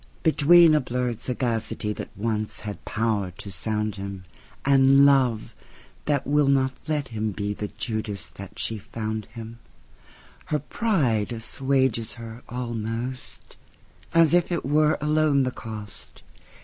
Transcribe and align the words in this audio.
Between 0.23 0.73
a 0.73 0.81
blurred 0.81 1.17
sagacityThat 1.17 2.07
once 2.15 2.61
had 2.61 2.83
power 2.85 3.29
to 3.37 3.51
sound 3.51 3.97
him, 3.97 4.23
And 4.65 5.05
Love, 5.05 5.53
that 6.05 6.25
will 6.25 6.47
not 6.47 6.73
let 6.87 7.09
him 7.09 7.31
beThe 7.35 7.69
Judas 7.77 8.27
that 8.29 8.57
she 8.57 8.79
found 8.79 9.27
him, 9.35 9.59
Her 10.45 10.57
pride 10.57 11.31
assuages 11.31 12.13
her 12.13 12.41
almost, 12.49 13.57
As 14.11 14.33
if 14.33 14.51
it 14.51 14.65
were 14.65 14.97
alone 15.01 15.43
the 15.43 15.51
cost. 15.51 16.23